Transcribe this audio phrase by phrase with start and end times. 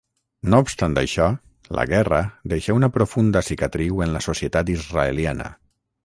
[0.51, 1.25] No obstant això
[1.79, 2.21] la guerra
[2.53, 5.51] deixà una profunda cicatriu en la societat israeliana.